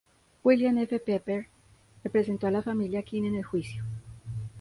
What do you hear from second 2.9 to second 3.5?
King en el